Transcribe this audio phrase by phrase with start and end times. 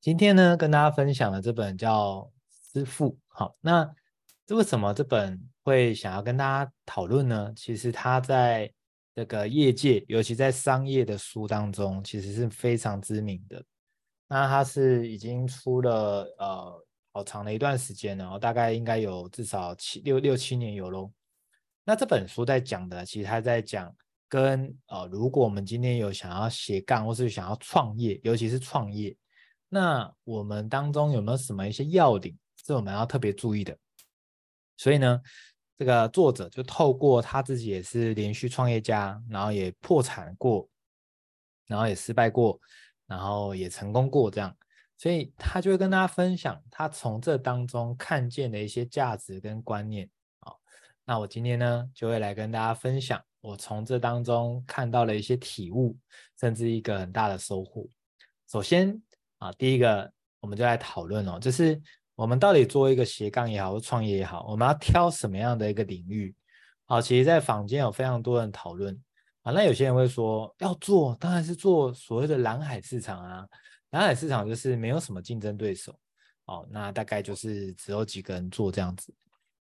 [0.00, 2.20] 今天呢，跟大家分享的这本叫
[2.72, 3.10] 《师父》。
[3.28, 3.86] 好，那
[4.46, 7.52] 这为什么这本会想要跟大家讨论呢？
[7.54, 8.72] 其实它在
[9.14, 13.62] 这个业界，尤其在商业的书当中，其实是非常知名的。
[14.26, 21.12] 那它是已经出了呃好长的一段时间了，然后大概应该有至少七六六七年有喽。
[21.84, 23.94] 那这本书在讲的，其实它在讲
[24.30, 29.14] 跟呃，如果我们今天有想要斜杠，或是想要创业，尤其是创业。
[29.72, 33.78] 那我们当中有没有什么一些要领是我们要特别注意的？
[34.76, 35.22] 所以呢，
[35.78, 40.68] 这个作者就透过他自己也是连续创业家，然后也破产过，
[41.68, 42.60] 然后也失败过，
[43.06, 44.56] 然后也成功过这样，
[44.98, 50.10] 所以他就会跟大家分享他从这当中看见的一些价值跟观念。
[50.40, 50.60] 好，
[51.04, 55.96] 那我今天呢就会来跟大家分享我从这当中看到了一些体悟，
[56.40, 57.88] 甚至一个很大的收获。
[58.48, 59.00] 首先。
[59.40, 61.80] 啊，第一个我们就来讨论哦，就是
[62.14, 66.34] 我们到底做一个斜杠也好，或创业也好，我们要挑什么样的一个领域？
[66.84, 68.96] 好，其实，在坊间有非常多人讨论
[69.42, 69.50] 啊。
[69.52, 73.46] 那有些人会说，要做当然是做所谓的蓝海市场啊，
[73.90, 75.98] 蓝海市场就是没有什么竞争对手，
[76.44, 79.12] 哦，那大概就是只有几个人做这样子。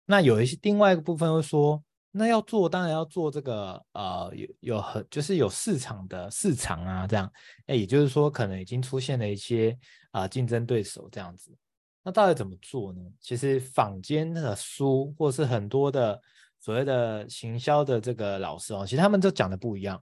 [0.06, 1.82] 那有一些另外一个部分会说。
[2.18, 7.32] 那要做，当然要做这个，呃，有有很就是有市场的市场啊，这样，
[7.68, 9.78] 哎，也就是说，可能已经出现了一些
[10.12, 11.56] 啊、竞争对手这样子。
[12.04, 13.02] 那到底怎么做呢？
[13.22, 16.20] 其实坊间的书，或是很多的
[16.60, 20.02] 所谓的行销的这个老师哦，其实他们都讲的不一样。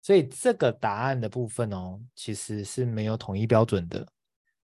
[0.00, 4.04] 所以这个答案的部分哦，其实是没有统一标准的。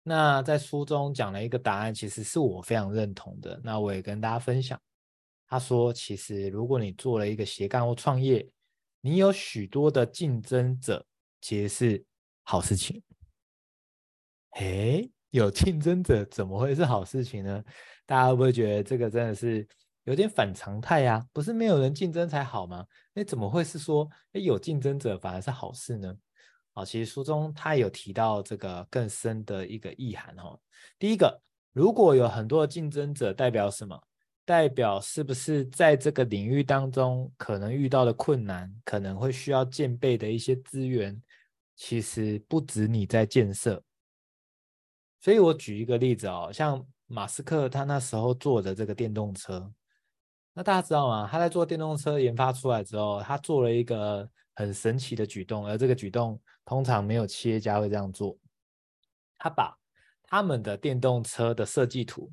[0.05, 3.61] 那在书中讲了一个答案，其实是我非常认同的。
[3.65, 4.81] 那我也跟大家分享。
[5.49, 8.49] 他说：“其实，如果你做了一个斜杠或创业，
[9.01, 11.07] 你有许多的竞争者，
[11.41, 12.05] 其实是
[12.43, 13.03] 好事情。
[14.57, 17.63] 诶，有竞争者怎么会是好事情呢？
[18.07, 19.67] 大家会不会觉得这个真的是
[20.05, 21.25] 有点反常态呀？
[21.33, 22.85] 不是没有人竞争才好吗？
[23.15, 26.15] 诶，怎么会是说，诶，有竞争者反而是好事呢？
[26.73, 30.59] 啊，其实书中他有提到这个更深的一个意涵哦。
[30.99, 31.41] 第一个，
[31.73, 34.01] 如果有很多的竞争者，代表什么？”
[34.47, 41.21] 代表是不是在这个领域当中可能遇到的困难，可能会需要建备的一些资源，
[41.75, 43.83] 其实不止你在建设。
[45.21, 49.69] 所以我举一个例子哦，像马斯克他那时候做的这个电动车，
[50.53, 51.29] 那大家知道吗？
[51.29, 58.39] 他在做电动车研发出来之后，他做了一个很神奇的举动，而这个举动通常没有企业家会这样做。
[59.37, 59.77] 他把
[60.23, 62.33] 他们的电动车的设计图。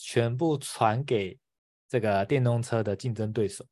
[0.00, 1.36] 全部传给
[1.88, 3.66] 这个电动车的竞争对手，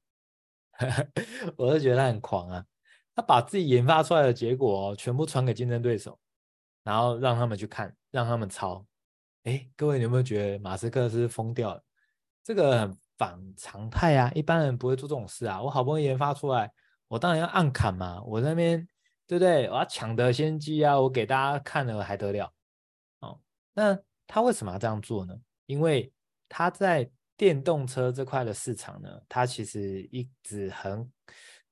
[1.57, 2.65] 我就觉得他很狂啊！
[3.15, 6.19] 他把自己研发出来的结果，全部传给竞争对手，
[6.83, 8.85] 然后让他们去看，让他们抄。
[9.45, 11.83] 哎，各位你有没有觉得马斯克是疯掉了？
[12.43, 14.31] 这个很反常态啊！
[14.35, 15.63] 一般人不会做这种事啊！
[15.63, 16.71] 我好不容易研发出来，
[17.07, 18.21] 我当然要暗砍嘛！
[18.25, 18.87] 我那边
[19.27, 19.69] 对不对？
[19.69, 21.01] 我要抢得先机啊！
[21.01, 22.53] 我给大家看了还得了？
[23.21, 23.41] 哦，
[23.73, 25.35] 那他为什么要这样做呢？
[25.67, 26.13] 因为
[26.49, 31.11] 他在电动车这块的市场呢，他其实一直很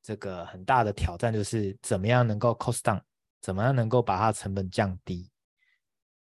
[0.03, 3.01] 这个很大的挑战，就是怎么样能够 cost down，
[3.41, 5.31] 怎么样能够把它成本降低。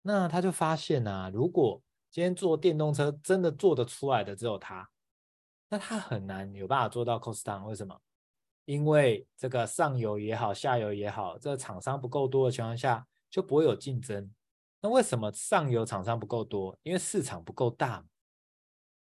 [0.02, 4.90] 那他就发现啊，如果今天做电动车真的做得出来的只有他，
[5.70, 7.66] 那他很难有办法做到 cost down。
[7.66, 8.00] 为什么？
[8.66, 14.32] 因为这个上游也好，下游也好，这个厂商不够多的情况下，就不会有竞争。
[14.80, 16.78] 那为什么上游厂商不够多？
[16.84, 18.06] 因为市场不够大嘛。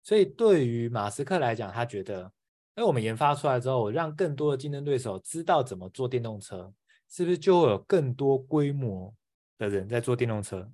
[0.06, 2.31] 所以对于马斯克来讲，他觉得，
[2.77, 6.72] 哎，我们研发出来之后，我让更多的竞争对手知道怎么做电动车，
[7.11, 9.12] 是不是就会有更多规模
[9.59, 10.71] 的人在做电动车？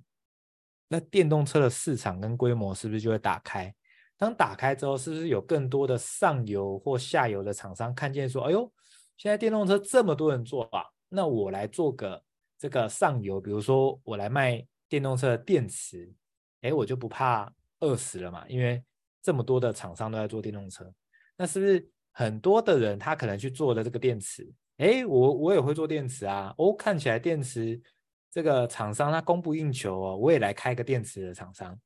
[0.87, 3.73] 那电动车的市场跟规模是不是就会打开？
[4.17, 8.71] 当打开之后，是不是有更多的上游或下游的厂商看见说，哎呦，
[9.17, 12.23] 现在电动车这么多人做啊，那我来做个
[12.59, 16.13] 这个上游，比如说我来卖电动车的电池，
[16.61, 18.83] 哎，我就不怕饿死了嘛，因为
[19.23, 20.93] 这么多的厂商都在做电动车，
[21.35, 24.47] 那是不是很多的人他可能去做了这个电池？
[24.77, 26.53] 诶，我我也会做电池啊！
[26.57, 27.81] 哦，看起来电池
[28.29, 31.79] 这个厂商他供不应求哦，我也来开个电池的厂商，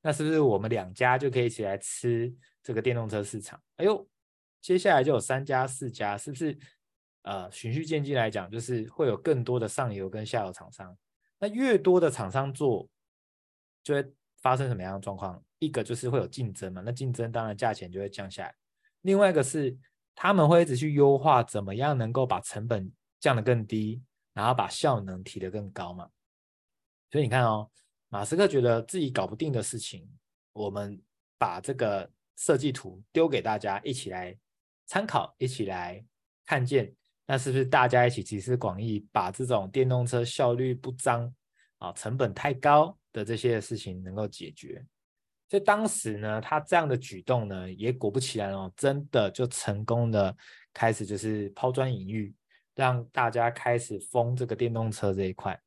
[0.00, 3.62] 那是不是我们两家就可以一起来吃这个电动车市场？
[3.76, 4.08] 哎呦，
[4.60, 6.58] 接下来就有三家四家，是不是？
[7.22, 10.96] 呃，循序渐进来讲，就是会有更多的上游跟下游厂商。
[11.38, 12.88] 那越多的厂商做，
[13.82, 15.42] 就会发生什么样的状况？
[15.58, 18.54] 一个就是会有竞争嘛，那竞争当然价钱就会降下来。
[19.02, 19.76] 另外一个是
[20.14, 22.90] 他们会一直去优化，怎么样能够把成本
[23.20, 24.02] 降得更低，
[24.32, 26.08] 然后把效能提得更高嘛。
[27.10, 27.70] 所以你看哦，
[28.08, 30.08] 马斯克觉得自己搞不定的事情，
[30.52, 31.00] 我们
[31.38, 34.36] 把这个设计图丢给大家一起来
[34.86, 36.04] 参考，一起来
[36.44, 36.92] 看见，
[37.26, 41.32] 那是不是大家一起集思广益，把这种电动车效率不彰
[41.78, 44.84] 啊、成本太高的这些事情能够解决？
[45.50, 50.36] 所以当时呢，他这样的举动呢，也果不其然哦，真的就成功的
[50.74, 52.34] 开始就是抛砖引玉，
[52.74, 55.58] 让大家开始疯这个电动车这一块。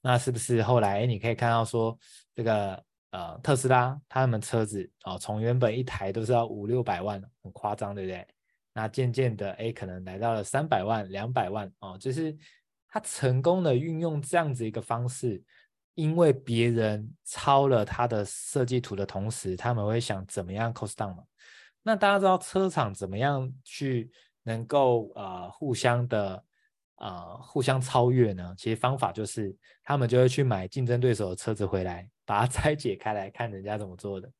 [0.00, 1.96] 那是不是后来，你可以看到说，
[2.34, 8.26] 这个呃特斯拉他们车子哦，从原本一台都是要五六百万，很夸张，对不对？
[8.72, 12.36] 那渐渐的，哎，可能来到了三百万、两百万哦，就是
[12.88, 15.40] 他成功的运用这样子一个方式。
[15.98, 21.24] 因为别人抄了他的设计图的同时，他们会想怎么样 cost down 嘛？
[21.82, 24.08] 那大家知道车厂怎么样去
[24.44, 26.44] 能够呃互相的
[26.98, 28.54] 呃互相超越呢？
[28.56, 29.52] 其实方法就是
[29.82, 34.30] 他们就会去买竞争对手的车子回来，把它 拆解开来看人家怎么做的。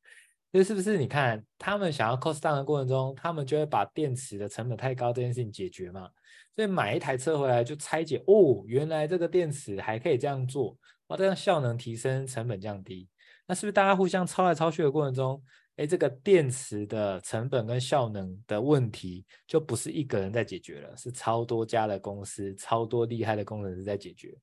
[0.53, 0.97] 这是不是？
[0.97, 6.09] 你看他们想要 cost down 的过程中，他们就会把电池的成本太高这件事情解决嘛？
[6.55, 10.79] 所以买一台车回来就拆解，哦，原来这个电池还可以这样做。
[11.09, 13.09] 哇，这样效能提升，成本降低，
[13.47, 15.43] 那是不是大家互相抄来抄去的过程中，
[15.77, 24.37] 哎，这个电池的成本跟效能的问题就不是一个人在解决了，是超多家的公司，超多厉害的工程师在解决，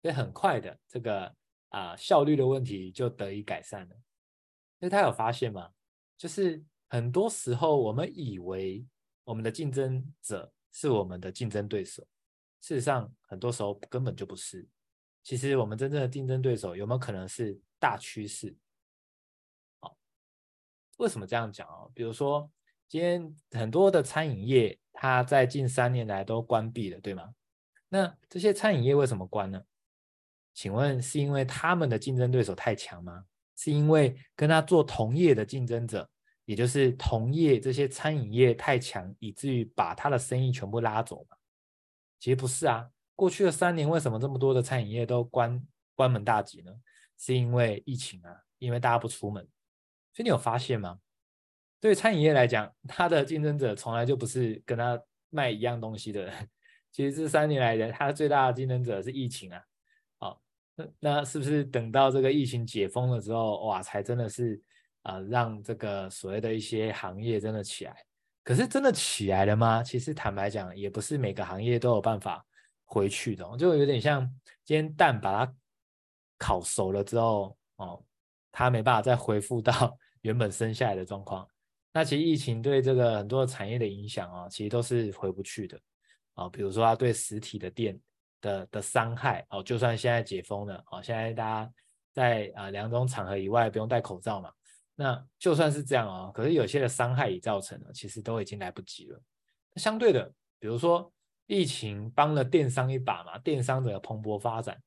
[0.00, 1.34] 所以很快的这个
[1.68, 3.94] 啊、效率的问题就得以改善了。
[4.78, 5.68] 所以他有发现吗？
[6.16, 8.86] 就是很多时候我们以为
[9.24, 12.02] 我们的竞争者是我们的竞争对手，
[12.62, 14.66] 事实上很多时候根本就不是。
[15.22, 18.56] 其实我们真正的竞争对手有没有可能是大趋势？
[19.80, 19.96] 好，
[20.96, 21.86] 为什么这样讲啊？
[21.94, 22.50] 比如说，
[22.88, 27.34] 今天很多的餐饮业，它在近三年来都关闭了，对吗？
[27.88, 29.62] 那这些餐饮业为什么关呢？
[30.54, 33.24] 请问是因为他们的竞争对手太强吗？
[33.56, 36.08] 是因为跟他做同业的竞争者，
[36.46, 41.36] 也就是同业这些餐饮业太强，以至于把他的生意全部拉走吗？
[42.18, 42.90] 其实不是啊。
[43.20, 45.62] 过去的三年，为什么这么多的餐饮业都关
[45.94, 46.72] 关门大吉呢？
[47.18, 49.46] 是因为疫情啊，因为大家不出门。
[50.14, 50.98] 所以你有发现吗？
[51.78, 56.48] 对餐饮业来讲，它的竞争者从来就不是跟他卖一样东西的人。
[56.90, 59.62] 其实这三年来的，他最大的竞争者是疫情啊。
[60.16, 60.40] 好，
[60.74, 64.58] 那那是不是等到这个疫情解封了之后，哇，才真的是
[65.02, 67.94] 啊、让这个所谓的一些行业真的起来？
[68.42, 69.82] 可是真的起来了吗？
[69.82, 72.42] 其实坦白讲，也不是每个行业都有办法。
[72.92, 74.20] 回去的，就有点像
[74.64, 75.54] 今天蛋把它
[76.36, 78.04] 烤熟了之后，哦，
[78.50, 81.48] 它没办法再恢复到 原本生下来的状况。
[81.92, 85.80] 那其实疫情对这个很多产业的影响啊，其实都是回不去的
[86.34, 86.48] 啊。
[86.48, 87.96] 比如说它对实体的店
[88.40, 91.72] 的的伤害哦，就算现在解封了哦，现在大家
[92.12, 94.50] 在啊两种场合以外不用戴口罩嘛，
[94.96, 99.22] 那就算是这样啊，可是有些的伤害已造成了，其实都已经来不及了。
[99.76, 101.12] 相对的，比如说。
[101.50, 104.80] 疫情帮了电商一把嘛，电商的蓬勃发展。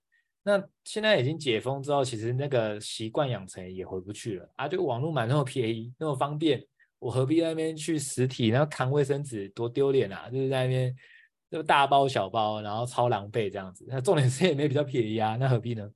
[0.44, 4.65] 那现在已经解封之后，其实那个习惯养成也回不去了啊！
[4.65, 6.65] 就网络买那么便宜，那么方便，
[7.00, 10.30] 我何必在那边去实体，然后扛卫生纸多丢脸啊！
[10.30, 10.95] 就是在那边
[11.51, 13.86] 就大包小包，然后超狼狈这样子。
[13.89, 15.92] 那重点是也没比较便宜啊，那何必呢？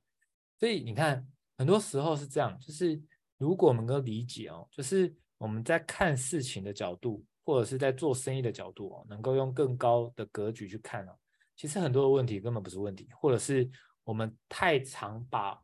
[0.60, 1.26] 所以你看，
[1.56, 3.00] 很多时候是这样，就是
[3.38, 7.24] 如果我们能够理解哦，就是我们在看事情的角度。
[7.48, 11.16] 或者是在做生意的角度哦，能够用更高的格局去看哦，
[11.56, 13.66] 其实很多的问题根本不是问题，或者是
[14.04, 15.58] 我们太常把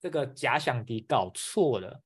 [0.00, 2.00] 这个假想敌搞错了，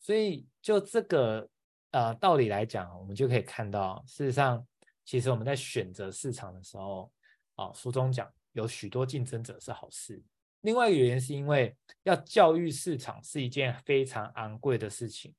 [0.00, 1.48] 所以就这个
[1.92, 4.66] 呃道理来讲，我们就可以看到，事实上，
[5.04, 7.12] 其实我们在选择市场的时候，
[7.54, 10.20] 啊，书中讲有许多竞争者是好事。
[10.62, 15.32] 另外一个原因是因为要教育市场是一件非常昂贵的事情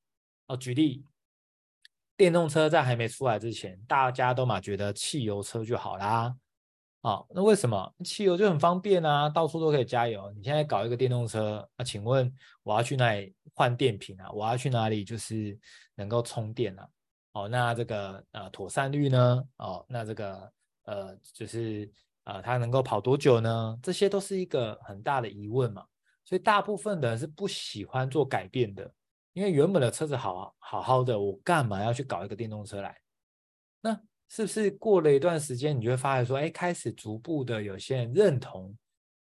[0.47, 1.03] 哦，举例。
[2.17, 6.35] 电动车在还没出来之前，大家都嘛觉得汽油车就好啦。
[7.01, 9.29] 哦，那为什么汽油就很方便啊？
[9.29, 10.31] 到处都可以加油。
[10.35, 14.31] 你现在搞一个电动车，那请问我要去哪里换电瓶啊？
[14.31, 15.55] 我要去哪里就是
[15.93, 16.87] 能够充电啊？
[17.33, 19.43] 哦，那这个呃妥善率呢？
[19.57, 20.51] 哦，那这个
[20.85, 21.87] 呃就是
[22.23, 23.77] 呃它能够跑多久呢？
[23.83, 25.85] 这些都是一个很大的疑问嘛。
[26.23, 28.91] 所以大部分的人是不喜欢做改变的。
[29.35, 32.97] 因为原本的车子好好好的，我干嘛要去搞一个电动车来？
[33.81, 33.93] 那
[34.29, 38.73] 是不是过了一段时间，你就会发现说，哎，开始逐步的有些人认同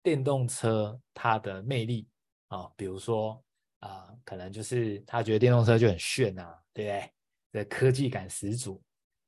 [0.05, 2.09] 电动车它的魅力
[2.47, 3.43] 啊、比如说
[3.81, 7.13] 啊、可能就是他觉得电动车就很炫啊，对不对？
[7.53, 8.81] 这科技感十足。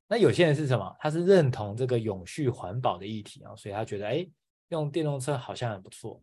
[0.06, 0.96] 那有些人是什么？
[1.00, 4.24] 他是认同这个永续环保的议题啊、哦，所以他觉得，哎，
[4.68, 6.22] 用电动车好像很不错。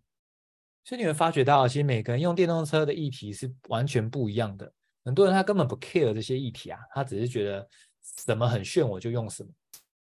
[0.86, 4.72] 所以你会发觉到，其实每个人用电动车的议题是完全不一样的。
[5.04, 7.68] 很多人他根本不 care 这些议题啊，他只是觉得
[8.24, 9.50] 什么很炫我就用什么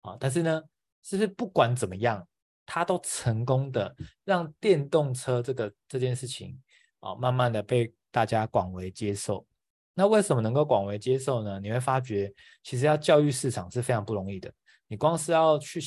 [0.00, 0.16] 啊。
[0.18, 0.60] 但是呢，
[1.04, 2.26] 是不是不管怎么样，
[2.66, 6.60] 他都成功的让电动车这个这件事情
[6.98, 9.46] 啊，慢慢的被大家广为接受。
[9.94, 11.60] 那为什么能够广为接受呢？
[11.60, 12.32] 你会发觉，
[12.64, 14.52] 其实要教育市场是非常不容易的。
[14.88, 15.80] 你光是要去，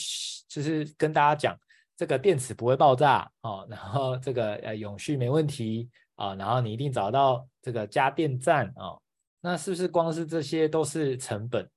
[0.47, 1.53] 就是跟大家讲。
[1.97, 9.01] 这个电池不会爆炸哦，然后这个呃永续没问题啊、哦，然后你一定找到这个加电站哦，
[9.39, 11.69] 那是不是光是这些都是成本？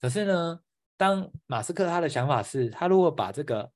[0.00, 0.60] 可是呢，
[0.96, 3.70] 当马斯克他的想法是，他如果把这个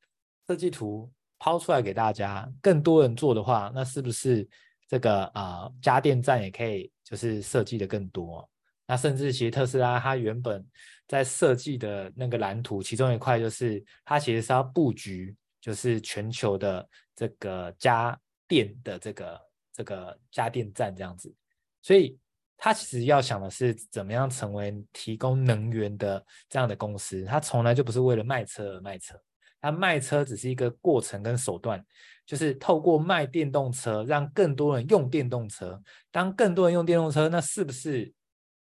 [0.49, 1.09] 设计图
[1.39, 4.49] 抛出来给大家，更多人做的话，那是不是
[4.89, 8.49] 这个啊、呃、加电站也可以就是设计的更多？
[8.87, 10.67] 那甚至其实特斯拉它原本
[11.07, 15.35] 在设计的那个蓝图，其中一块就是它其实是要布局。
[15.65, 19.41] 就是全球的这个家电的这个
[19.73, 21.35] 这个家电站这样子，
[21.81, 22.19] 所以
[22.59, 27.25] 他其实要想的是怎么样成为提供能源的这样的公司。
[27.25, 29.19] 他从来就不是为了卖车而卖车，
[29.59, 31.83] 他卖车只是一个过程跟手段，
[32.27, 35.83] 就是透过卖电动车让更多人用电动车。
[36.11, 38.13] 当更多人用电动车，那是不是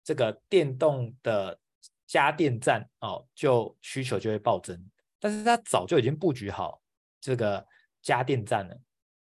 [0.03, 1.59] 这个电动的
[2.07, 4.83] 加电站哦，就需求就会暴增？
[5.19, 6.81] 但是他早就已经布局好。
[7.19, 7.65] 这个
[8.01, 8.73] 加电站呢，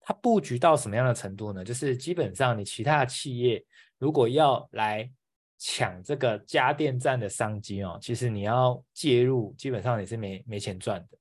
[0.02, 1.64] 它布局到什么样的程度呢？
[1.64, 3.64] 就是基本上你其他的企业
[3.98, 5.12] 如果要来
[5.58, 11.18] 抢这个加电站的商机哦，其实你要介入，基本上你是没没钱赚的。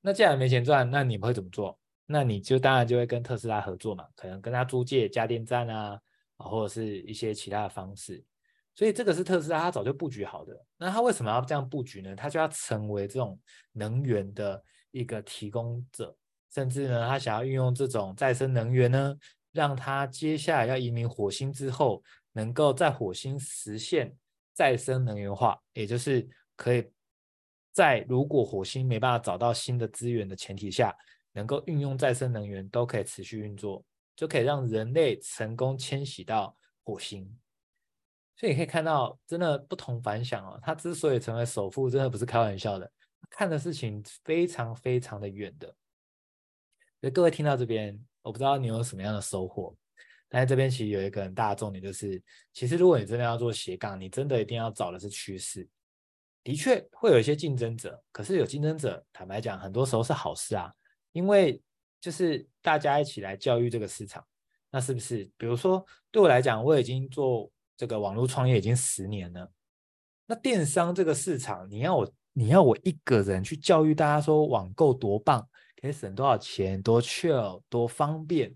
[0.00, 1.78] 那既然没钱赚，那你会怎么做？
[2.06, 6.00] 那你就当然就会跟特斯拉合作嘛，可能跟他租借加电站啊，
[6.38, 8.24] 或者是一些其他的方式。
[8.74, 10.58] 所以这个是特斯拉他早就布局好的。
[10.76, 12.16] 那他为什么要这样布局呢？
[12.16, 13.38] 他就要成为这种
[13.72, 14.62] 能源的。
[14.98, 16.16] 一个提供者，
[16.52, 19.16] 甚至呢，他想要运用这种再生能源呢，
[19.52, 22.02] 让他接下来要移民火星之后，
[22.32, 24.14] 能够在火星实现
[24.52, 26.90] 再生能源化，也就是可以
[27.72, 30.94] 在如果火星没办法找到新的资源的前提下，
[31.32, 33.84] 能够运用再生能源都可以持续运作，
[34.16, 37.38] 就可以让人类成功迁徙到火星。
[38.36, 40.58] 所以你可以看到，真的不同凡响哦。
[40.62, 42.90] 他之所以成为首富，真的不是开玩笑的。
[43.30, 45.66] 看的事情非常非常的远的，
[47.00, 49.76] 所以各位听到这边，我不知道你有什么样的收获。
[50.28, 52.22] 但是这边其实有一个很大的重点，就是
[52.52, 55.68] 其实如果你真的要做斜杠，你真的一定要找的是趋势。
[56.42, 60.72] 的确会有一些竞争者，可是有竞争者，坦白讲，很多时候是好事啊，
[61.12, 61.62] 因为
[62.00, 64.26] 就是大家一起来教育这个市场。
[64.70, 65.30] 那是不是？
[65.36, 69.50] 比如说对我来讲，我已经做这个网络创业已经十年了，
[70.26, 72.12] 那电商这个市场，你要我。
[72.38, 75.44] 你要我一个人去教育大家说网购多棒，
[75.80, 78.54] 可以省多少钱，多 chill，多方便，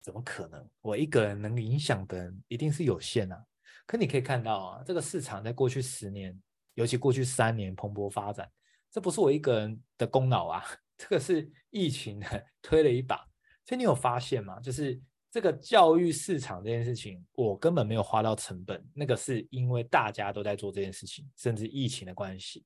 [0.00, 0.66] 怎么可能？
[0.80, 3.44] 我一个人能影响的一定是有限啊。
[3.86, 6.34] 可你可以看到啊，这个市场在过去十年，
[6.72, 8.50] 尤其过去三年蓬勃发展，
[8.90, 10.64] 这不是我一个人的功劳啊，
[10.96, 12.18] 这个是疫情
[12.62, 13.18] 推了一把。
[13.66, 14.58] 所以你有发现吗？
[14.60, 14.98] 就是。
[15.28, 22.64] 这个教育市场这件事情，我根本没有花到成本，那个是因为大家都在做这件事情，甚至疫情的关系，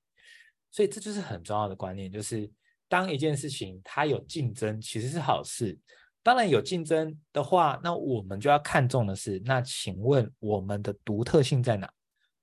[0.71, 2.51] 所以这就是很重要的观念，就是
[2.89, 5.79] 当一件事情它有竞争，其实是好事。
[6.23, 11.91] 当然有竞争的话，那我们就要看重的是，那请问我们的独特性在哪，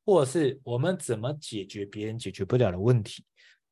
[0.04, 3.24] 或者是我们怎么解决别人解决不了的问题？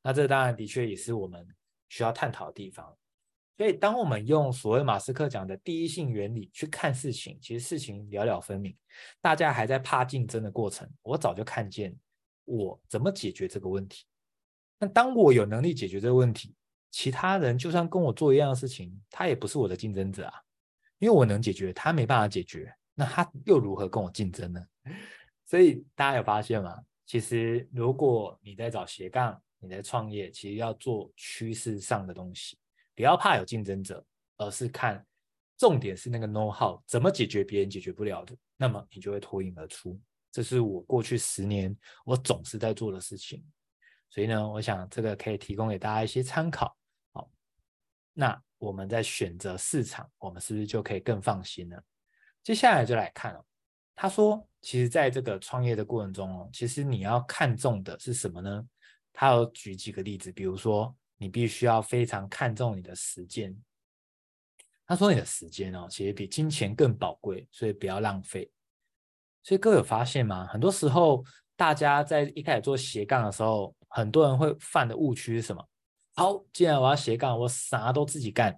[0.03, 1.47] 那这当然的确也是我们
[1.89, 2.95] 需要探讨的地方。
[3.57, 8.75] 所以，当我们用所谓马斯克讲的第一性原理去看事情，其实事情了了分明。
[9.21, 11.97] 大家还在怕竞争的过程，我早就看见
[12.43, 14.05] 我怎么解决这个问题。
[14.79, 16.53] 那当我有能力解决这个问题，
[16.91, 20.33] 其他人就算跟我做一样的事情，他也不是我的竞争者啊，
[20.99, 24.65] 因为我能解决，他没办法解决，那他又如何跟我竞争呢？
[25.45, 26.77] 所以大家有发现吗？
[27.05, 32.57] 其实，如果你在找斜杠，你在创业，其实要做趋势上的东西。
[32.95, 34.03] 不要怕有竞争者，
[34.37, 35.05] 而是看
[35.57, 39.99] 重点是那个 know how 怎么解决别人解决不了的，那么你就会脱颖而出。
[40.31, 43.45] 这是我过去十年我总是在做的事情，
[44.09, 46.75] 所以呢，我想这个可以提供给大家一些参考。
[47.13, 47.29] 好，
[48.13, 51.77] 那我们在选择市场，我们是不是就可以更放心呢？
[52.43, 53.45] 接下来就来看哦，
[53.95, 58.65] 他说，其实在这个创业的过程中哦，其实你要看重的是什么呢？
[59.13, 60.95] 他有举几个例子，比如说。
[61.17, 63.57] 你必须要非常看重你的时间。
[64.85, 68.51] 他说：“你的时间哦，其实比金钱更宝贵，所以不要浪费。”
[69.41, 70.45] 所以各位有发现吗？
[70.47, 71.23] 很多时候，
[71.55, 75.65] 大家在一开始做斜杠的时候，很多人会犯的误区是什么？
[76.17, 78.53] 好，既然我要斜杠，我啥都自己干。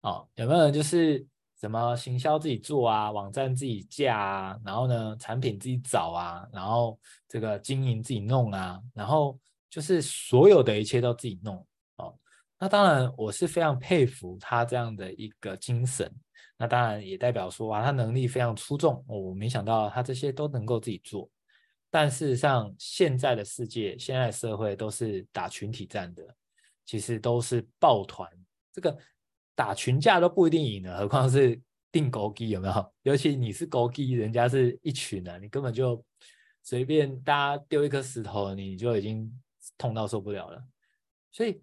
[0.00, 1.24] 哦，有没有人就是
[1.60, 9.38] 什么行销自己做啊，网站自己架啊，然后呢，产品自己找啊，然后这个经营自己弄啊，然后
[9.70, 11.64] 就是所有的一切都自己弄
[11.98, 12.12] 哦。
[12.58, 16.12] 那当然，我是非常佩服他这样的一个精神。
[16.58, 19.04] 那当然也代表说啊，他能力非常出众。
[19.06, 21.30] 我没想到他这些都能够自己做。
[21.94, 26.36] 但事实上，现在的世界，现在的社会都是打群体战的，
[26.84, 28.28] 其实都是抱团
[28.72, 28.98] 这个。
[29.54, 32.92] 打群架都不一定赢的，何况是定勾机有没有？
[33.12, 36.04] 尤其你是勾机，人家是一群的，你根本就
[36.64, 39.32] 随便大家丢一颗石头，你就已经
[39.78, 40.60] 痛到受不了了。
[41.30, 41.62] 所以，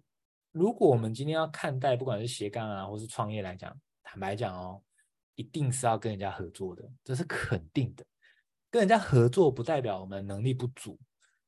[0.50, 4.82] 如果我们今天要看待不管是斜杠啊，或是创业来讲，坦白讲哦，
[5.34, 8.02] 一定是要跟人家合作的，这是肯定的。
[8.72, 10.98] 跟人家合作不代表我们能力不足，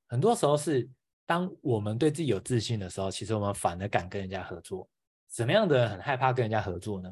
[0.07, 0.87] 很多时候是
[1.25, 4.87] 当我们对自己有自信的时候，其实我们反而敢跟人家合作。
[5.31, 7.11] 什么样的人很害怕跟人家合作呢？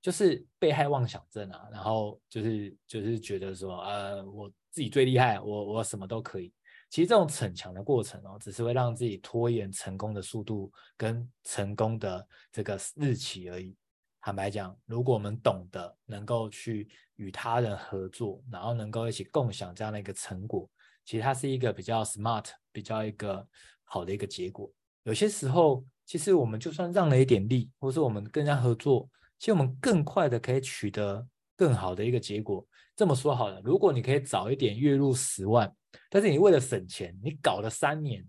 [0.00, 6.50] 就是被害妄想症啊，然后就是就是觉得说，呃，我自己最厉害，我我什么都可以。
[6.88, 13.76] 其实这种逞强的过程哦，只是会让自己拖延成功的速度跟成功的这个日期而已。
[14.20, 20.70] 坦白讲，如果我们懂得能够去与他人合作，然后能够一起共享这样的一个成果，
[21.04, 23.46] 其实它是一个比较 smart、比较一个
[23.84, 24.72] 好的一个结果。
[25.04, 25.84] 有些时候。
[26.06, 29.08] 其实我们就算让了一点力，或是我们跟人家合作，
[29.38, 31.24] 其实我们更快的可以取得
[31.54, 32.66] 更好的一个结果。
[32.96, 35.72] 这么说好了，如果你可以早一点月入十万，
[36.10, 38.26] 但是你为了省钱，你搞了三年，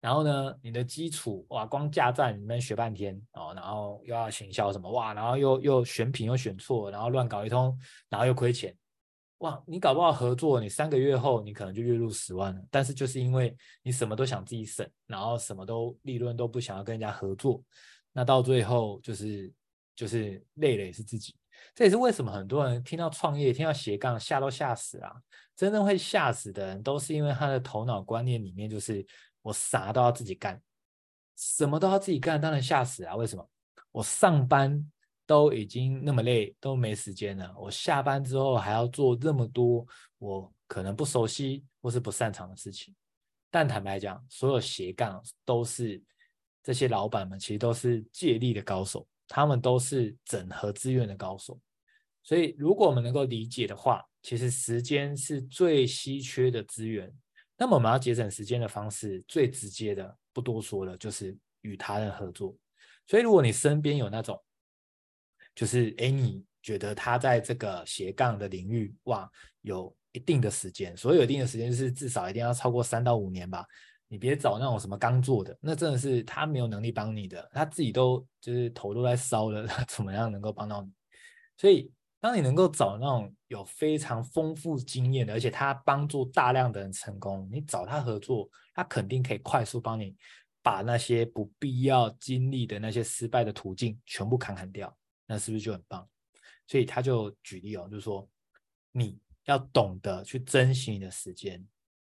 [0.00, 7.76] 然后呢，你的基础哇，光架站你们学半天哦，然后又要行销什么哇，然后又又选品又选错，然后乱搞一通，
[8.08, 8.74] 然后又亏钱。
[9.38, 12.60] 哇，你搞不好合作，你三个月后你可能就月入十万了。
[12.70, 17.62] 但是就是因为你什么都想自己省，然后什么都利润都不想要跟人家合作，
[18.12, 19.52] 那到最后就是
[19.94, 21.34] 就是累了也是自己。
[21.74, 25.12] 这也是为什么很多人听到创业、听到斜杠吓都吓死啊。
[25.56, 29.04] 真正会吓死的人，都是因为他的头脑观念里面就是
[29.48, 30.60] 我啥都要自己干，
[31.36, 33.16] 什么都要自己干，当然吓死啊！
[33.16, 33.50] 为什么？
[33.92, 34.90] 我上班。
[35.28, 37.54] 都已经那么累，都没时间了。
[37.58, 42.94] 我下班之后还要做这么多我可能不熟悉或是不擅长的事情。
[43.50, 46.02] 但坦白讲，所有斜杠都是
[46.62, 51.60] 这些老板们，其实都是借力的高手，他们都是整合资源的高手。
[52.22, 57.14] 所以，如果我们能够理解的话，其实时间是最稀缺的资源。
[57.58, 62.56] 那么，我们要节省时间的方式，最直接的，不多说了，就是与他人合作。
[63.06, 64.40] 所以，如果你身边有那种，
[65.54, 69.28] 就是哎，你觉得他在这个斜杠的领域哇，
[69.62, 73.66] 有一定的时间，所以有一定的时间是至少一定要超过三到五年吧。
[74.06, 80.90] 你别找那种什么刚做的，那真的是他没有能力帮你的，他自己都就是头都在烧了， 他怎么样能够帮到你？
[81.56, 90.16] 所以，当你能够找那种有非常丰富经验的，而且他帮助大量的人成功，你找他合作，他肯定可以快速帮你
[90.62, 94.92] 把那些不必要经历的那些失败的途径全部砍砍掉。
[95.26, 96.08] 那是不是就很棒？
[96.66, 98.28] 所以他就举例哦，就是说
[98.90, 101.64] 你要懂得去珍惜你的时间，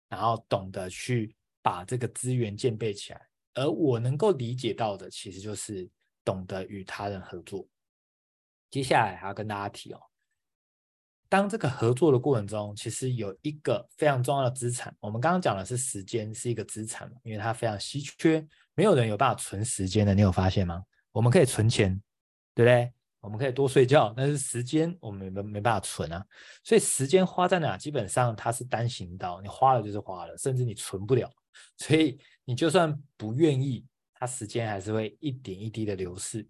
[0.09, 3.29] 然后懂得去把这个资源建备起来。
[3.55, 5.88] 而我能够理解到的，其实就是
[6.25, 7.66] 懂得与他人合作。
[8.70, 10.00] 接下来还要跟大家提哦，
[11.28, 14.94] 当这个合作的过程中，其实有一个非常重要的资产。
[15.00, 20.14] 我们刚刚讲的是时间是一个资产，因为它非常稀缺，没有人有办法存时间的。
[20.14, 20.85] 你有发现吗？
[21.12, 22.00] 我们可以存钱，
[22.54, 22.92] 对不对？
[23.20, 26.24] 我们可以多睡觉，但是时间我们没没办法存啊，
[26.64, 31.30] 所以时间花在哪，基本上它是单行道，你花了就是花了，甚至你存不了，
[31.76, 36.48] 所以你就算不愿意，它时间还是会一点一滴的流逝。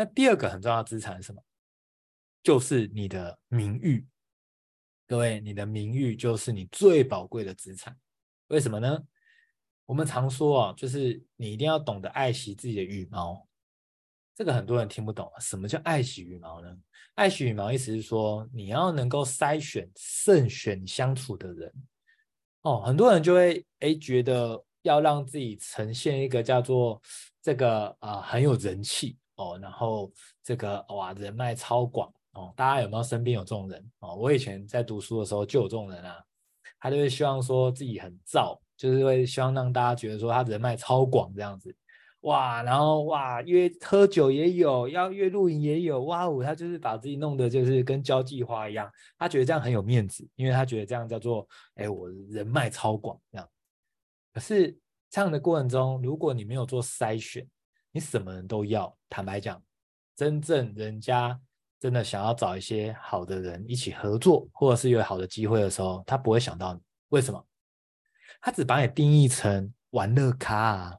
[0.00, 1.42] 那第二个很重要的资产是什么？
[2.42, 4.06] 就是你的名誉。
[5.06, 7.94] 各位，你的名誉就是你最宝贵的资产。
[8.46, 8.98] 为什么呢？
[9.84, 13.46] 我们常说啊，就是你一定要懂得爱惜自己的羽毛。
[14.34, 16.74] 这个很多人听不懂，什么叫爱惜羽毛呢？
[17.14, 21.70] 爱惜羽毛意思是说，你要能够筛选、慎选相处的人。
[22.62, 27.02] 哦，很多人就会哎觉得要让自己呈现一个叫做
[27.42, 30.12] 这个啊、很有人气哦，然后
[30.44, 32.52] 这个哇人脉超广哦。
[32.54, 34.14] 大家有没有身边有这种人哦？
[34.14, 36.22] 我以前在读书的时候就有这种人啊，
[36.78, 41.74] 他就会希望说自己很燥，就是会希望让大家觉得说他人脉超广这样子。
[42.20, 53.48] 哇，然后哇，约喝酒也有，要约露营也有，哇哦，他就是把自己弄得就是跟交际花一样，他觉得这样很有面子，因为他觉得这样叫做，哎，我人脉超广这样。
[54.34, 57.48] 可是这样的过程中，如果你没有做筛选，
[57.92, 59.62] 你什么人都要，坦白讲，
[60.14, 61.40] 真正人家
[61.78, 66.80] 真的想要找一些好的人一起合作，或者是有好的机会的时候，他不会想到你。
[67.08, 67.44] 为什么？
[68.40, 70.96] 他只把你定义成玩乐咖啊。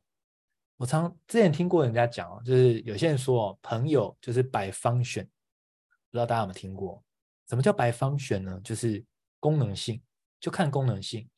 [0.78, 7.04] 我常之前听过人家讲，就是有些人说，朋友就是 by function，不知道大家有没有听过？
[7.48, 8.60] 什么叫 by function 呢？
[8.64, 9.04] 就是
[9.40, 10.02] 功能性，
[10.40, 11.30] 就看功能性。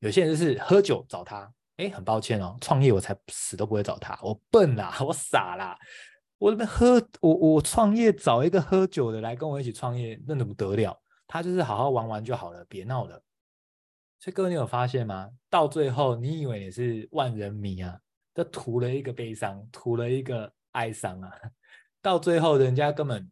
[0.00, 5.78] 有些人就是喝酒找他，哎，很抱歉哦，创业我才死都不会找他，我笨啦， 我傻啦，
[6.36, 11.00] 我那边喝，我我创业找一个喝酒的来跟我一起创业，那怎么得了？
[11.26, 13.22] 他就是好好玩玩就好了，别闹了。
[14.18, 15.30] 所以各位，你有发现吗？
[15.48, 17.96] 到最后，你以为你是万人迷啊，
[18.34, 21.30] 都图了一个悲伤，图了一个哀伤啊。
[22.02, 23.30] 到最后，人家根本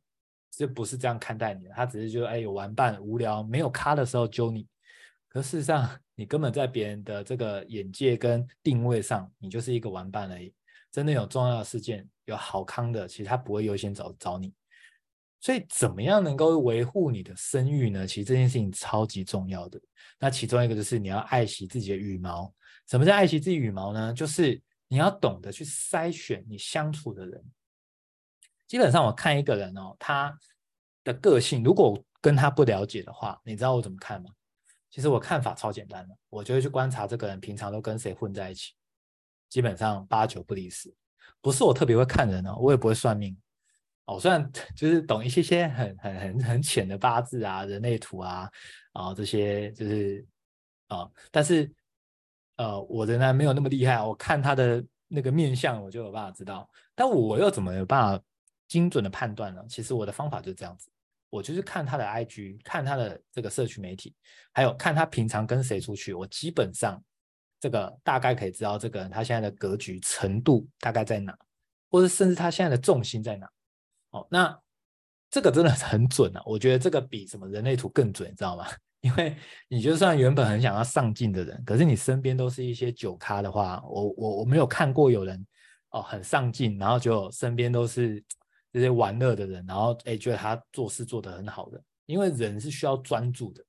[0.53, 4.69] 就不是这样看待你的，他只是觉得哎，有玩伴无聊，没有咖的时候揪你。
[5.29, 10.52] 可事实上，你根本在别人的这个眼界跟定位上，你就是一个玩伴而已。
[10.90, 14.52] 真的有重要的事件，有好康的，其实他不会优先找找你。
[15.38, 18.07] 所以，怎么样能够维护你的声誉呢？
[18.07, 19.79] 其实这件事情超级重要的。
[20.18, 22.52] 那其中一个就是你要爱惜自己的羽毛。
[22.88, 24.12] 什么叫爱惜自己羽毛呢？
[24.14, 27.44] 就是你要懂得去筛选你相处的人。
[28.66, 30.37] 基本上，我看一个人哦，他
[31.05, 34.31] 的个性，如果跟他不了解的话，你知道我怎么看吗？
[34.90, 38.72] 其实我看法超简单的，我就会去观察这个人平常都跟谁混在一起，
[39.49, 40.94] 基本上八九不离十。
[41.40, 43.37] 不是我特别会看人哦，我也不会算命
[44.07, 48.51] 哦，虽然 就是懂一些些很很很很浅的八字啊、人类图啊，
[48.92, 50.25] 啊这些就是
[50.88, 51.70] 啊，但是
[52.57, 54.03] 呃，我仍然没有那么厉害。
[54.03, 56.68] 我看他的那个面相，我就有办法知道。
[56.94, 58.25] 但我又怎么有办法
[58.66, 59.62] 精准的判断呢？
[59.68, 60.88] 其实我的方法就是这样子。
[61.29, 64.15] 我就是看他的 IG，看他的这个社群媒体，
[64.53, 67.03] 还有看他平常跟谁出去，我基本上
[67.61, 71.37] 这个大概可以知道这个人他现在的格局程度大概在哪，
[71.91, 73.51] 或者甚至他现在的重心在哪。
[74.11, 74.57] 哦，那
[75.31, 76.43] 这个真的很准啊！
[76.47, 78.67] 我觉得这个比什么人类图更准，你知道吗？
[79.03, 79.37] 因为
[79.69, 85.45] 你就算原本很想要上进的人，可是你身边都是一些酒咖的话，我我我没有看过有人
[85.91, 88.25] 哦很上进，然后就身边都是。
[88.77, 93.65] 这些玩乐的人，然后哎，觉得他做事做得很好的，因为人是需要专注的。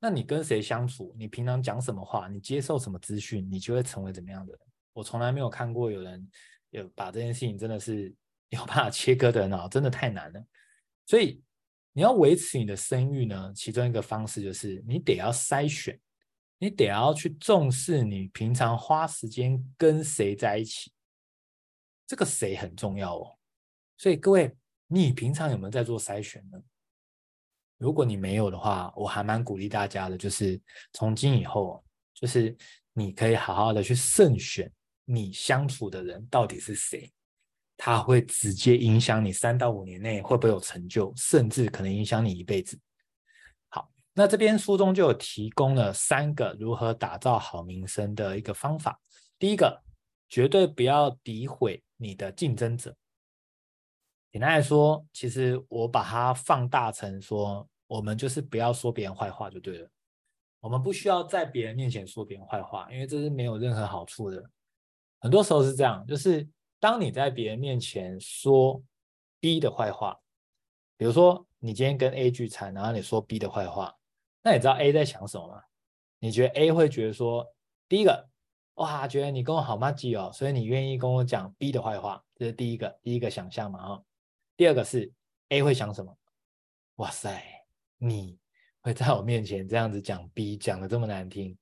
[0.00, 4.60] 那你跟谁相处，你平常讲什么话，你接受什么资讯，你就会成为怎么样的人。
[4.94, 6.28] 我从来没有看过有人
[6.70, 8.12] 有把这件事情真的是
[8.48, 10.44] 有办法切割的很好，真的太难了。
[11.06, 11.40] 所以
[11.92, 15.96] 你要维持你的声誉呢，其中一个方式就是你得要筛选，
[16.58, 20.90] 你得要去重视你平常花时间跟谁在一起，
[22.08, 23.38] 这个谁很重要哦。
[24.02, 24.52] 所以各位，
[24.88, 26.60] 你平常有没有在做筛选呢？
[27.78, 30.60] 如果你没有的话，我还蛮鼓励大家的，就是
[30.92, 31.80] 从今以后，
[32.12, 32.52] 就是
[32.94, 34.68] 你可以好好的去慎选
[35.04, 37.12] 你相处的人到底是谁，
[37.76, 42.76] 他会直接影响你三到五年内会不会有成就，甚至可能影响你一辈子。
[43.68, 49.00] 好，那这边书中就有提供了三个如何打造好名声的一个方法。
[49.38, 49.80] 第一个，
[50.28, 52.92] 绝对不要诋毁你的竞争者。
[54.32, 59.88] 简单来说，其实我把它放大成说，我们就是不要说别人坏话就对了。
[60.58, 64.42] 我们不需要在别人面前说别人坏话，因为这是没有任何好处的。
[65.20, 66.48] 很多时候是这样，就是
[66.80, 68.82] 当你在别人面前说
[69.38, 70.18] B 的坏话，
[70.96, 73.94] 比如说你今天跟 A 聚餐，然后你说 B 的坏话，
[74.42, 75.62] 那你知道 A 在想什么吗？
[76.20, 77.46] 你觉得 A 会觉得说，
[77.86, 78.30] 第一个，
[78.76, 84.02] 哇，觉得你跟我好麻吉哦，所以你愿意跟我讲 B 的坏话，这是第一个，第一个想象嘛，哈。
[84.56, 85.10] 第二个是
[85.48, 86.16] A 会想什么？
[86.96, 87.42] 哇塞，
[87.96, 88.38] 你
[88.80, 91.56] 会在我面前这样子讲 B，讲得这么难听，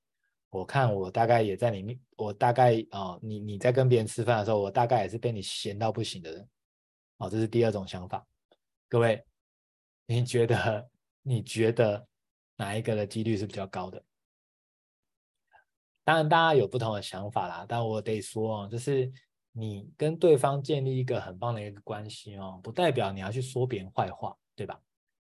[0.50, 6.48] 我看我大概也在你面，我大概哦，你你在跟别人吃饭的时候，我大概也是被你嫌到不行的人，
[7.18, 8.26] 哦，这是第二种想法。
[8.88, 9.24] 各位，
[10.06, 10.90] 你觉得
[11.22, 12.06] 你觉得
[12.56, 14.04] 哪一个的几率是比较高的？
[16.04, 19.10] 当然，大家有不同的想法啦，但我得说，就是。
[19.52, 24.80] 你跟对方建立一个很棒的一个关系哦，不代表你要去说别人坏话，对吧？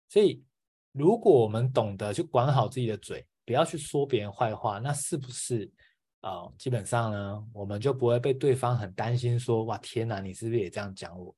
[0.08, 0.44] 所以，
[0.92, 5.72] 如果我们懂得去管好自己的嘴，不要去说别人坏话，那是不是
[6.22, 11.36] 啊、基本上呢，我们就不会被对方很担心说，哇，天哪，你是不是也这样讲我？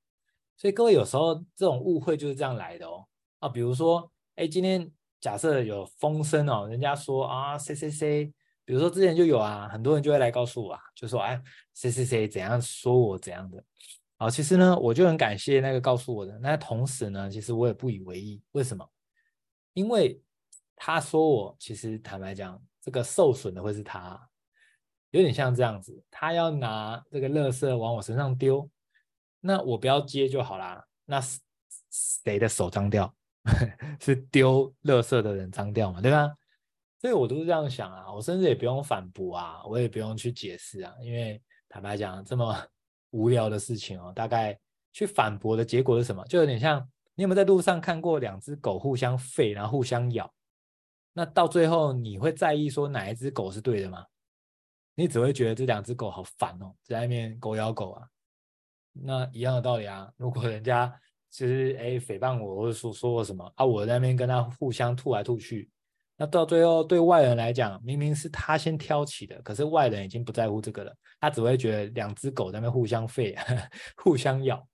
[0.58, 3.08] 所以各位有时候这种误会就是这样来的哦。
[3.40, 8.32] 啊，比如说，哎，今天假设有风声哦，人家说啊，谁谁谁。
[8.66, 11.40] 比如说之前就有啊，很多人就会来告诉我啊，就说哎，
[11.76, 13.64] 谁谁谁怎样说我怎样的，
[14.18, 16.38] 好，其实呢，我就很感谢那个告诉我的。
[16.40, 18.90] 那同时呢，其实我也不以为意，为什么？
[19.74, 20.20] 因为
[20.76, 24.20] 他说我，其实坦白讲，这个受损的会是他，
[25.12, 28.70] 有点像这样子，他要拿这个垃圾往我身上丢，
[29.42, 30.84] 那我不要接就好啦。
[31.06, 31.22] 那
[31.92, 33.14] 谁的手脏掉？
[34.02, 36.02] 是丢垃圾的人脏掉嘛？
[36.02, 36.34] 对吧？
[37.00, 42.56] 所以我都是这样想啊，我甚至也不用反驳啊，我也不用去解释啊，因为坦白讲，这么
[43.12, 44.58] 无聊的事情哦，大概
[44.92, 46.26] 去反驳的结果是什么？
[46.26, 46.80] 就有点像
[47.14, 50.34] 你有没有在路上看过两只狗互相吠，然后互相咬？
[51.14, 54.06] 那到最后你会在意说哪一只狗是对的吗？
[54.96, 58.08] 你只会觉得这两只狗好烦哦，在那边狗咬狗啊。
[58.94, 60.94] 那一样的道理啊，如果人家
[61.30, 65.70] 其实哎诽谤我，或者说说我什么啊，我在那边跟他互相吐来吐去。
[66.18, 73.36] 那到最后，对外人来讲，明明是他先挑起的，可是外人已经不在乎这个了，他只会觉得两只狗在那互相吠，
[74.02, 74.66] 互相咬，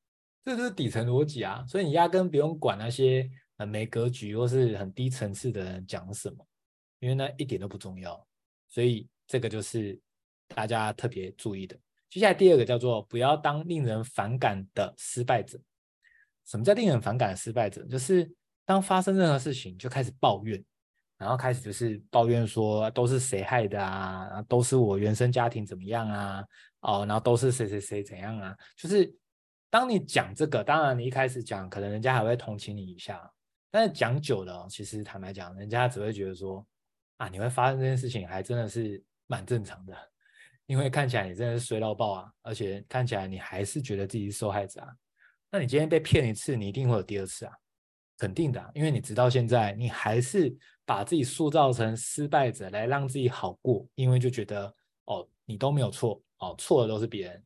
[0.44, 1.66] 这就是底层逻辑啊。
[1.68, 3.28] 所以你压根不用管那些
[3.58, 6.46] 很没格局或是很低层次的人讲什么，
[7.00, 8.24] 因为那一点都不重要。
[8.70, 10.00] 所以这个就是
[10.50, 11.76] 大家特别注意的。
[12.10, 15.60] 接下来第二个叫做不要当令人反感的失败者。
[16.46, 17.84] 什么叫令人反感的失败者？
[17.86, 18.32] 就是
[18.64, 20.64] 当发生任何事情就开始抱怨。
[21.22, 26.44] 然后开始就是抱怨说都是谁害的啊，都是我原生家庭怎么样啊，
[26.80, 29.16] 哦，然后都是谁谁谁怎样啊，就是
[29.70, 33.22] 当你讲这个，当然你一开始讲，可能人家还会同情你一下，
[33.70, 36.66] 但是讲久了，其实坦白讲，人家只会觉得说
[37.18, 39.96] 啊，你会发生这件事情，还真的是蛮正常的，
[40.66, 44.88] 因为看起来你真的是衰到爆啊，而且看起来你还是觉得自己是受害者啊，
[45.52, 47.54] 那你今天被骗一次，你一定会有第二次啊。
[48.18, 50.56] 肯定的，因为你直到现在，你还是
[50.92, 54.66] 把自己塑造成失败者来让自己好过，因为就觉得
[55.06, 57.42] 哦，你都没有错，哦，错的都是别人。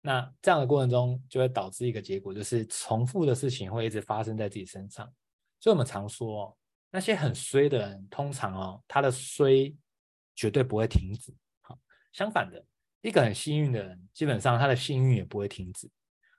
[0.00, 5.06] 那这样的过程中，就会导致一个结果，就是重复的事情会一直发生在自己身上。
[5.60, 6.56] 所以我们常说哦，
[6.90, 9.76] 那些很衰的人，通常哦，他的衰
[10.34, 11.34] 绝对不会停止。
[11.60, 11.78] 好，
[12.14, 12.64] 相反的，
[13.02, 15.86] 一个很幸运的人，基本上他的幸运也不会停止。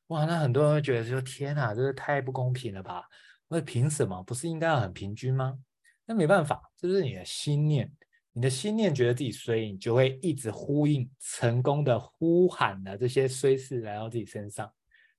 [0.08, 3.04] 哇，那很多人会觉得说，天哪，这是太不公平了吧？
[3.48, 4.24] 那凭什么？
[4.24, 5.60] 不是应该要很平均吗？
[6.08, 7.92] 那没办法，这是你的心念。
[8.32, 14.72] 你的心念觉得自己衰，你就会一直呼应成功的呼喊的这些衰事来到自己身上，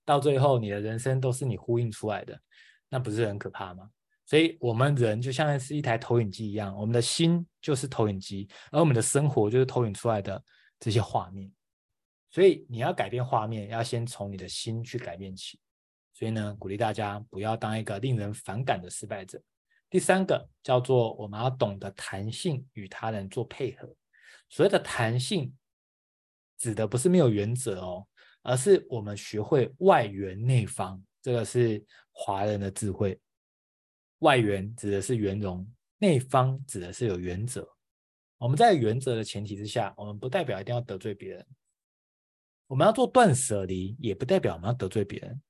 [0.04, 2.40] 到最后你的人生都是你呼应出来的，
[2.88, 3.90] 那不是很可怕吗？
[4.24, 10.42] 所以，我们人就像是一台投影机一样，我们的心就是投影机，而我们的生活就是投影出来的
[10.78, 11.50] 这些画面。
[12.30, 15.58] 所以，你要改变画面，要先从你的心去改变起。
[16.14, 19.42] 所以呢，鼓励大家不要当一个令人反感的失败者。
[19.90, 23.94] 第三个叫做我们要懂得弹性与他人做配合。
[24.48, 25.54] 所谓的弹性，
[26.58, 28.06] 指的不是没有原则哦，
[28.42, 31.02] 而是我们学会外圆内方。
[31.22, 33.20] 这个是华人的智慧。
[34.20, 37.68] 外圆指的是圆融，内方指的是有原则。
[38.36, 41.46] 我们在原则的前提之下，我们不代表一定要得罪别人。
[42.66, 45.40] 我们要做断舍离，也不代表我们要得罪别人。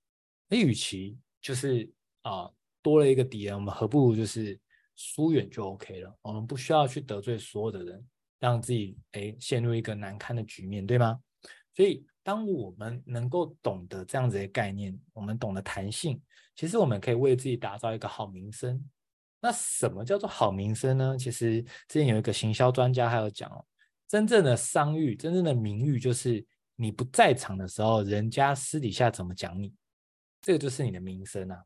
[0.49, 1.91] 那与其就是
[2.23, 2.51] 啊
[2.89, 4.59] 多了一个敌人，我们何不如就是
[4.97, 6.19] 疏远就 OK 了？
[6.23, 8.07] 我们不需要去得罪所有的人，
[8.39, 11.21] 让自己哎陷入一个难堪的局面，对吗？
[11.75, 16.21] 所以当我们能够懂得这样子的概念，我们懂得弹性，
[16.57, 18.83] 其实我们可以为自己打造一个好名声。
[19.41, 21.17] 那什么叫做好名声呢？
[21.17, 23.65] 其实之前有一个行销专家还有讲哦，
[24.09, 29.73] 真正的商誉、真正的名誉，就是你不在场的时候，人家私底下怎么讲你。
[30.41, 31.63] 这个就是你的名声啊，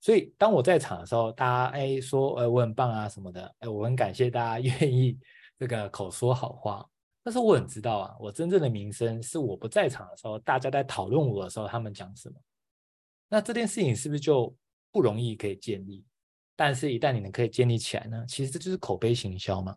[0.00, 5.18] 所以当我在场的时候，大家哎说哎我很棒啊什么的，哎我很感谢大家 愿意
[5.58, 6.88] 这个口说好话，
[7.24, 12.36] 但是我很知道啊，我真正的名声是我不在场的时候，大家在讨论我的时候，他们讲什么，
[13.28, 14.54] 那这件事情是不是就
[14.92, 16.04] 不容易可以建立？
[16.56, 19.76] 但是，一旦你能可以建立起来呢，其实这就是口碑行销嘛，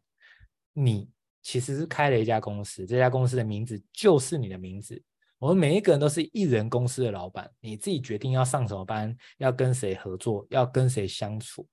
[0.73, 1.07] 你
[1.43, 4.99] 其实是开了一家公司，这家公司的名字就是你的名字。
[5.41, 11.67] 我们每一个人都是一人公司的老板，你自己决定要上什么班，要跟谁合作，要跟谁相处。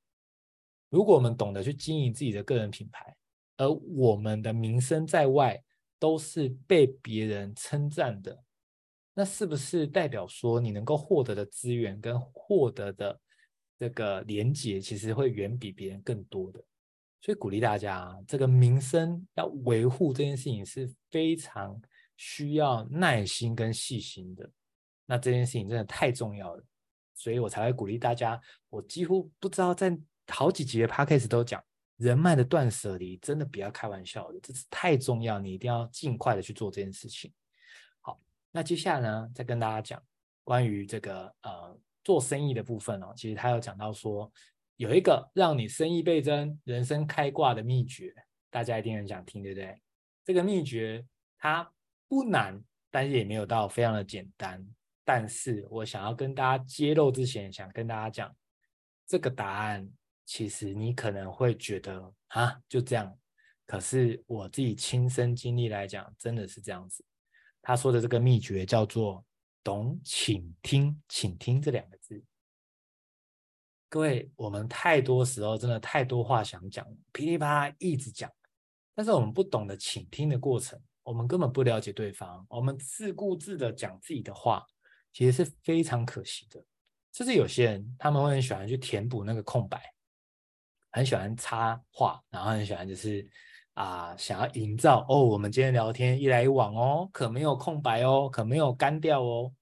[0.88, 3.14] 如果我们懂得去经营自己的个人品牌，
[3.59, 5.62] 而我们的名声在外
[5.98, 8.42] 都是被别人称赞的，
[9.12, 13.20] 那是不是代表说你能够获得的资源跟获得的
[13.78, 16.64] 这个连接，其实会远比别人更多的？
[17.20, 21.78] 所以鼓励大家，这个名声要维护这件事情是非常。
[22.18, 24.50] 需要耐心跟细心的，
[25.07, 26.64] 那这件事情真的太重要了，
[27.14, 28.38] 所以我才会鼓励大家。
[28.68, 31.62] 我几乎不知道在好几集的 podcast 都讲
[31.96, 37.33] 人脉的断舍离，真的不要开玩笑的，这是太重要，你一定要尽快的去做这件事情。
[38.00, 40.02] 好，那接下来呢，再跟大家讲
[40.42, 43.14] 关于这个呃做生意的部分哦。
[43.16, 44.28] 其实他有讲到说，
[44.74, 48.12] 有一个让你生意倍增、人生开挂的秘诀，
[48.50, 49.81] 大家一定很想听，对不对？
[50.24, 51.07] 这个秘诀
[51.38, 51.72] 它。
[52.09, 54.66] 不难，但是也没有到非常的简单。
[55.05, 58.37] 但是我想要跟大家揭露之前，想跟大家讲，
[59.07, 59.88] 这个答案
[60.27, 63.16] 其实你可能会觉得啊，就这样。
[63.66, 67.05] 可是我自己亲身经历来讲，真的是这样子。
[67.61, 69.25] 他说的这个秘诀叫做
[69.62, 72.25] 懂请听，请听这两个字。
[73.90, 78.31] 各位，我们太多时候真的太多话想讲，噼里啪啦一直讲，
[78.94, 84.66] 但是我们不懂得倾听的过程，我们根本不了解对方，我们自顾自的讲自己的话，
[85.12, 86.62] 其实是非常可惜的。
[87.11, 89.81] 就是有些人他们会很喜欢去填补那个空白，
[90.90, 93.29] 很喜欢插话，然后很喜欢就是。
[93.79, 99.53] 啊，想要营造哦，我们今天聊天一来一往哦，可没有空白哦，可没有干掉哦。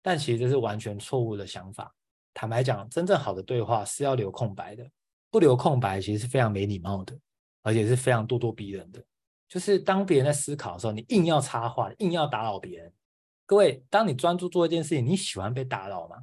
[0.00, 1.94] 但其实这是完全错误的想法。
[2.32, 4.90] 坦白讲，真正好的对话是要留空白的，
[5.30, 7.14] 不留空白其实是非常没礼貌的，
[7.60, 9.04] 而且是非常咄咄逼人的。
[9.50, 12.92] 就是当别人在思考的时候，你硬要插话，硬要打扰别人。
[13.44, 16.16] 各位，当你专注做一件事情，你喜欢被打扰吗？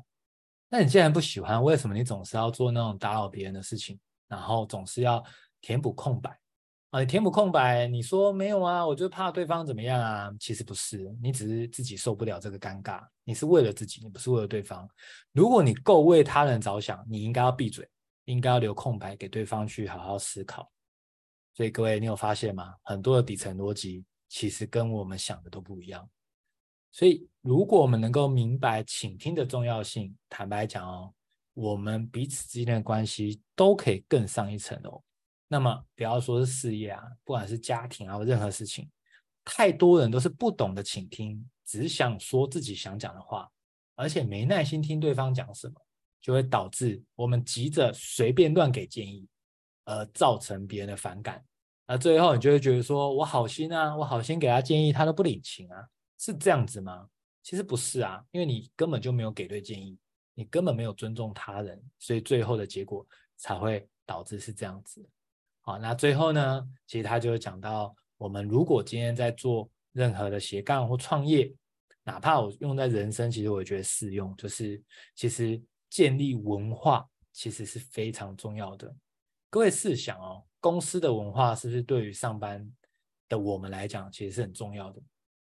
[0.70, 5.22] 那你既然不喜欢，为什么你总是要做那种打扰别人的事情，然后总是要
[5.60, 6.40] 填补空白？
[6.92, 8.88] 啊，你填补空白，你说没有啊？
[8.88, 10.32] 我就怕对方怎么样啊？
[10.40, 13.06] 其实不是，你只是自己受不了这个尴尬。
[13.26, 14.90] 你是为了自己，你不是为了对方。
[15.34, 17.86] 如果你够为他人着想，你应该要闭嘴，
[18.24, 20.72] 应该要留空白给对方去好好思考。
[21.58, 22.76] 所以各位，你有发现吗？
[22.84, 26.08] 很多的底层逻辑其实跟我们想的都不一样。
[26.92, 31.12] 所以，如果我们能够明白倾听的重要性，坦白讲哦，
[31.56, 35.04] 我们彼此之间的关系都可以更上一层楼。
[35.48, 38.88] 那么不要说是事业啊，不管是家庭啊，任何事情，
[39.44, 43.50] 太多人都是不懂得倾听，只想说自己想讲的话，
[43.96, 45.74] 而且没耐心听对方讲什么，
[46.22, 49.28] 就会导致我们急着随便乱给建议，
[49.88, 51.44] 而造成别人的反感。
[51.88, 55.88] 那最后你就会觉得说，我好心啊，我好心给他建议，他都不领情啊，
[56.20, 57.08] 是这样子吗？
[57.42, 59.98] 其实不是啊，因为你根本就没有给对建议，
[60.34, 65.08] 你根本没有尊重他人，所以最后的结果才会导致是这样子。
[65.62, 71.50] 好，那最后呢，其实他就讲到，我们如果今天在做任何的斜杠或创业，
[72.04, 74.84] 哪怕我用在人生，其实我觉得适用，就是
[75.16, 78.94] 其实建立文化其实是非常重要的。
[79.58, 82.64] 各位试想哦，公司的文化是不是对于上班
[83.28, 85.02] 的我们来讲，其实是很重要的？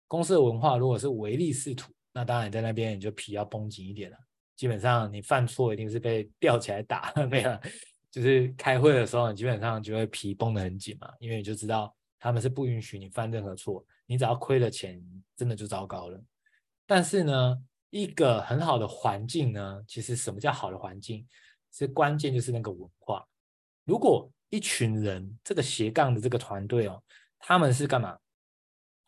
[0.08, 4.18] 公司的文化如果是唯利是图，那当然在那边你就皮要绷紧一点了。
[4.56, 7.60] 基本上你犯错一定是被吊起来打， 没有。
[8.12, 15.04] 就是开会的时候，你基本上就会皮绷得很紧嘛，因为你就知道他们是不允许你犯任何错，你只要亏了钱，
[15.36, 16.24] 真的就糟糕了。
[16.86, 21.28] 但是呢，一个很好的环境呢，其实什么叫好的环境？
[21.72, 23.28] 是关键就是那个文化。
[23.86, 27.02] 如果一群人这个斜杠的这个团队哦，
[27.40, 28.18] 他们是干嘛？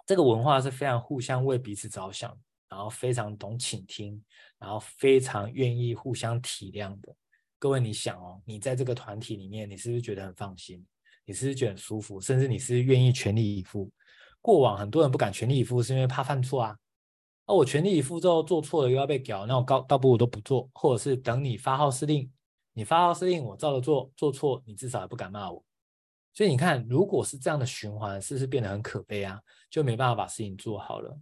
[0.05, 2.37] 这个文化是非常互相为彼此着想，
[2.69, 4.23] 然后非常懂倾听，
[4.57, 7.13] 然后非常愿意互相体谅的。
[7.59, 10.85] 各位，你想哦，你在这个团体里面，你是不是觉得很放心？
[11.25, 12.21] 你是不是觉得很舒服？
[12.21, 13.91] 甚至你是愿意全力以赴？
[14.41, 16.77] 过往很多人不敢全力以赴，是因为怕犯错啊。
[17.47, 22.31] 那我全力以赴之后做错了又要被屌，那我告倒不如都不做，或者是等你发号施令，
[22.77, 25.65] 你发号施令我照着做，做错你至少也不敢骂我。
[26.31, 29.41] 所以你看，如果是这样的循环，是不是变得很可悲啊？
[29.67, 31.19] 就没办法把事情做好了。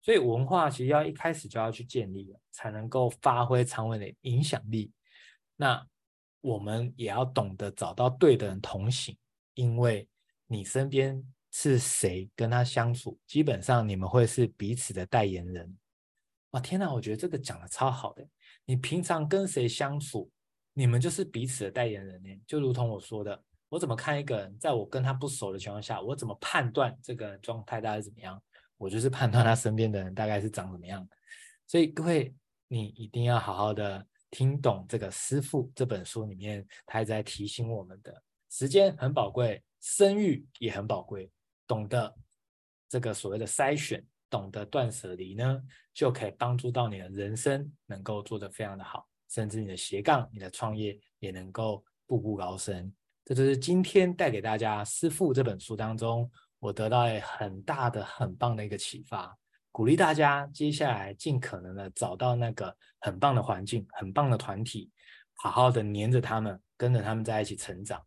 [0.00, 4.90] 所以文化其实要一开始就要去建立了，才能够发挥长远的影响力。
[5.56, 5.86] 那
[6.40, 9.14] 我们也要懂得找到对的人同行，
[9.52, 10.08] 因为
[10.46, 15.76] 你身边是谁跟他相处，基本上你们会是彼此的代言人。
[16.52, 18.26] 哇，天哪，我觉得这个讲的超好的。
[18.64, 20.30] 你平常跟谁相处，
[20.74, 22.28] 你们就是彼此的代言人呢。
[22.46, 28.38] 就如同我说的，我怎么看一个人，在我跟他不熟的情况下，我怎么判断这个人状态大概怎么样？
[28.76, 31.08] 我就是判断他身边的人大概是长怎么样。
[31.66, 32.34] 所以各位，
[32.68, 34.06] 你一定要好好的。
[34.30, 41.30] 听懂这个师傅这本书里面，他在提醒我们的时间很宝贵，声誉也很宝贵。
[41.68, 42.12] 懂得
[42.88, 52.92] 这个所谓的筛选，懂得断舍离呢，就可以帮助到你的人生能够做得非常的好，甚至你的斜杠、你的创业也能够步步高升。
[53.24, 59.36] 这就是今天带给大家师傅这本书当中，我得到很大的、很棒的一个启发。
[59.72, 64.90] 鼓励大家接下来尽可能的找到那个很棒的环境、很棒的团体，
[65.34, 68.00] 好好的黏着他们，跟着他们在一起成长。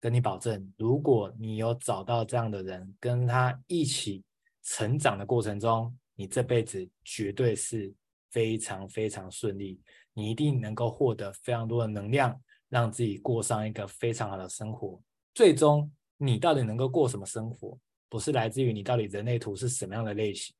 [0.00, 4.22] 跟你保证，如果你有找到这样的人，跟他一起
[4.62, 7.92] 成长的过程中，你这辈子绝对是
[8.30, 9.80] 非常非常顺利。
[10.18, 12.38] 你一定能够获得非常多的能量，
[12.68, 15.00] 让自己过上一个非常好的生活。
[15.32, 20.52] 最终，你到底能够过什么生活，不是来自于你到底人类图是什么样的类型。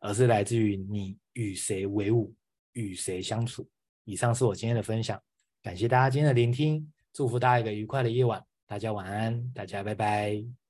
[0.00, 2.34] 而是来自于你与谁为伍，
[2.72, 3.64] 与谁相处。
[4.04, 5.22] 以上是我今天的分享，
[5.62, 10.65] 感谢大家今天的聆听，祝福大家一个愉快的夜晚，大家晚安，大家拜拜。